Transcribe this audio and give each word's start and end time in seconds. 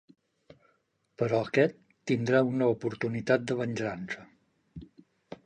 Però 1.21 1.41
aquest 1.47 1.77
tindrà 2.13 2.41
una 2.55 2.71
oportunitat 2.77 3.47
de 3.53 3.59
venjança. 3.61 4.27